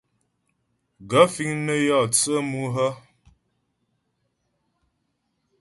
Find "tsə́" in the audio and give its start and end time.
2.13-2.37